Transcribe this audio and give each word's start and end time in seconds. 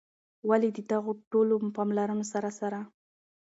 ولي 0.49 0.69
د 0.73 0.79
دغو 0.91 1.11
ټولو 1.31 1.55
پاملرونو 1.75 2.25
سره 2.33 2.49
سره 2.59 2.79